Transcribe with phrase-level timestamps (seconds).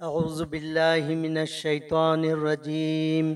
[0.00, 3.32] اعوذ باللہ من الشیطان الرجیم،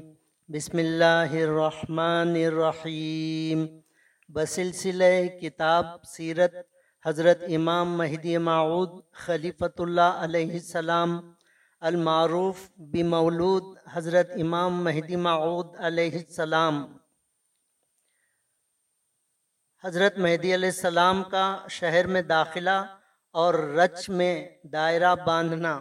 [0.49, 3.67] بسم اللہ الرحمن الرحیم۔
[4.29, 5.05] بسلسلہ
[5.41, 6.55] کتاب سیرت
[7.05, 8.91] حضرت امام مہدی معود
[9.25, 11.19] خلیفۃ اللہ علیہ السلام،
[11.81, 16.85] المعروف بمولود حضرت امام مہدی معود علیہ السلام۔
[19.85, 22.83] حضرت مہدی علیہ السلام کا شہر میں داخلہ
[23.31, 24.35] اور رچ میں
[24.73, 25.81] دائرہ باندھنا۔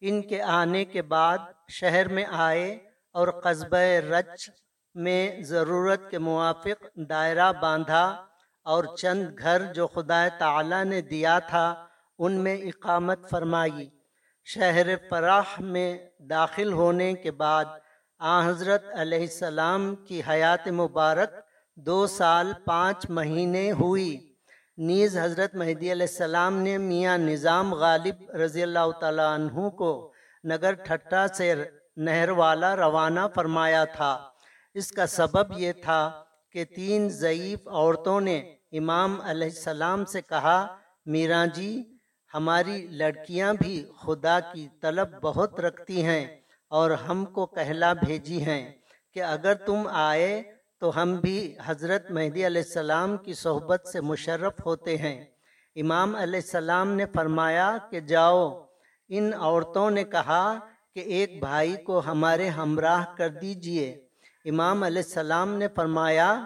[0.00, 2.78] ان کے آنے کے بعد شہر میں آئے
[3.12, 3.78] اور قصبہ
[4.10, 4.50] رچ
[4.94, 8.24] میں ضرورت کے موافق دائرہ باندھا
[8.62, 11.86] اور چند گھر جو خدا تعالی نے دیا تھا،
[12.18, 13.88] ان میں اقامت فرمائی۔
[14.44, 17.64] شہر فراح میں داخل ہونے کے بعد
[18.18, 21.30] آ حضرت علیہ السلام کی حیات مبارک
[21.74, 24.29] دو سال پانچ مہینے ہوئی۔
[24.88, 29.90] نیز حضرت مہدی علیہ السلام نے میاں نظام غالب رضی اللہ تعالیٰ عنہ کو
[30.44, 31.54] نگر ٹھٹا سے
[31.96, 34.12] نہر والا روانہ فرمایا تھا۔
[34.74, 36.00] اس کا سبب یہ تھا
[36.50, 38.38] کہ تین ضعیف عورتوں نے
[38.72, 40.58] امام علیہ السلام سے کہا،
[41.06, 41.72] میرا جی
[42.34, 46.24] ہماری لڑکیاں بھی خدا کی طلب بہت رکھتی ہیں
[46.70, 48.62] اور ہم کو کہلا بھیجی ہیں
[49.16, 50.42] کہ اگر تم آئے
[50.80, 55.24] تو ہم بھی حضرت مہدی علیہ السلام کی صحبت سے مشرف ہوتے ہیں۔
[55.76, 58.64] امام علیہ السلام نے فرمایا کہ جاؤ۔
[59.08, 60.58] ان عورتوں نے کہا
[60.94, 64.06] کہ ایک بھائی کو ہمارے ہمراہ کر دیجیے۔
[64.44, 66.44] امام علیہ السلام نے فرمایا،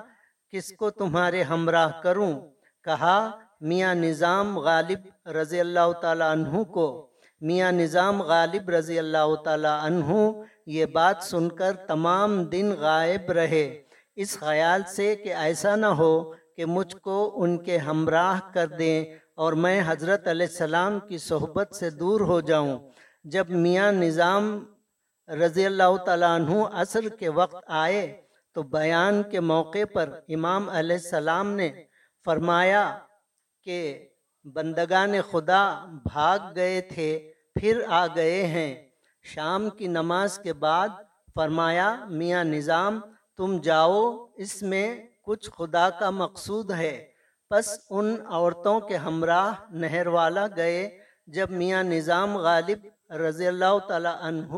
[0.52, 2.40] کس کو تمہارے ہمراہ کروں؟
[2.84, 9.82] کہا، میاں نظام غالب رضی اللہ تعالیٰ عنہ کو۔ میاں نظام غالب رضی اللہ تعالیٰ
[9.82, 10.30] عنہ،
[10.66, 13.83] یہ بات سن کر تمام دن غائب رہے۔
[14.16, 19.04] اس خیال سے کہ ایسا نہ ہو کہ مجھ کو ان کے ہمراہ کر دیں
[19.36, 22.78] اور میں حضرت علیہ السلام کی صحبت سے دور ہو جاؤں۔
[23.24, 24.64] جب میاں نظام
[25.28, 28.22] رضی اللہ تعالیٰ عنہ عصر کے وقت آئے
[28.54, 31.70] تو بیان کے موقع پر امام علیہ السلام نے
[32.24, 32.98] فرمایا
[33.62, 34.08] کہ
[34.44, 38.88] بندگان خدا بھاگ گئے تھے، پھر آ گئے ہیں۔
[39.22, 40.88] شام کی نماز کے بعد
[41.34, 43.00] فرمایا میاں نظام
[43.36, 47.08] تم جاؤ، اس میں کچھ خدا کا مقصود ہے۔
[47.50, 54.08] پس ان عورتوں کے ہمراہ نہر والا گئے، جب میاں نظام غالب رضی اللہ تعالی
[54.20, 54.56] عنہ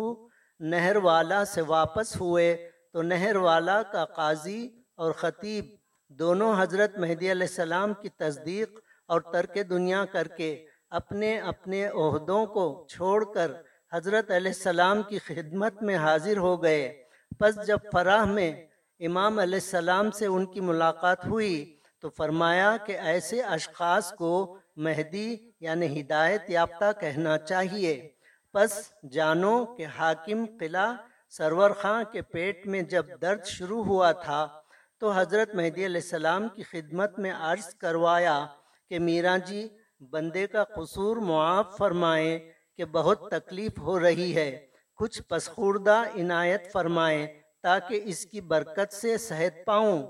[0.61, 5.65] نہر والا سے واپس ہوئے، تو نہر والا کا قاضی اور خطیب
[6.09, 12.47] دونوں حضرت مہدی علیہ السلام کی تصدیق اور ترک دنیا کر کے اپنے اپنے عہدوں
[12.47, 13.53] کو چھوڑ کر
[13.93, 17.06] حضرت علیہ السلام کی خدمت میں حاضر ہو گئے۔
[17.39, 18.67] پس جب فراہ میں
[19.01, 25.37] امام علیہ السلام سے ان کی ملاقات ہوئی تو فرمایا کہ ایسے اشخاص کو مہدی
[25.61, 28.09] یعنی ہدایت یافتہ کہنا چاہیے۔
[28.53, 30.95] پس جانو کہ حاکم قلعہ
[31.29, 34.49] سرور خاں کے پیٹ میں جب درد شروع ہوا تھا
[34.99, 38.47] تو حضرت مہدی علیہ السلام کی خدمت میں عرض کروایا
[38.89, 39.69] کہ میرا جی
[40.01, 42.39] بندے کا قصور معاف فرمائیں
[42.77, 47.27] کہ بہت تکلیف ہو رہی ہے۔ کچھ پسخوردہ عنایت فرمائیں
[47.63, 50.03] تاکہ اس کی برکت سے صحت پاؤں۔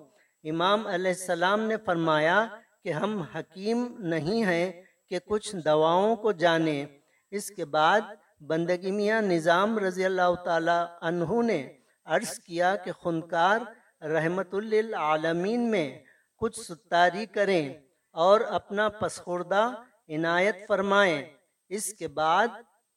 [0.44, 2.46] امام علیہ السلام نے فرمایا
[2.84, 4.72] کہ ہم حکیم نہیں ہیں
[5.08, 6.86] کہ کچھ دواؤں کو جانیں۔
[7.30, 8.00] اس کے بعد
[8.40, 11.72] بندگی میاں نظام رضی اللہ تعالی عنہ نے
[12.04, 13.60] عرض کیا کہ خنکار
[14.02, 15.98] رحمت للعالمین میں
[16.36, 17.74] کچھ ستاری کریں
[18.12, 19.70] اور اپنا پسخوردہ
[20.08, 21.22] عنایت فرمائیں۔
[21.68, 22.48] اس کے بعد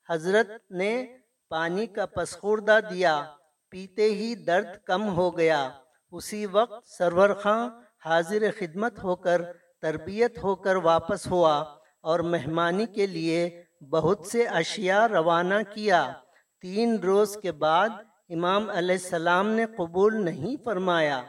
[0.10, 1.18] حضرت نے
[1.50, 3.26] پانی کا پسخوردہ دیا،
[3.70, 5.70] پیتے ہی درد کم ہو گیا۔
[6.12, 7.70] اسی وقت سرور خاں
[8.06, 9.42] حاضر خدمت ہو کر
[9.82, 11.64] تربیت ہو کر واپس ہوا
[12.02, 16.14] اور مہمانی کے لیے بہت سے اشیاء روانہ کیا۔
[16.62, 17.90] تین روز کے بعد
[18.30, 21.24] امام علیہ السلام نے قبول نہیں فرمایا۔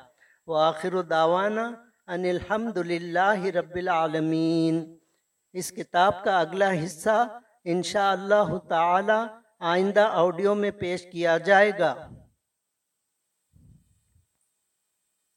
[0.47, 1.70] وآخر دعوانا
[2.06, 4.97] ان الحمد للہ رب العالمین۔
[5.52, 11.95] اس کتاب کا اگلا حصہ انشاءاللہ تعالی آئندہ آڈیو میں پیش کیا جائے گا۔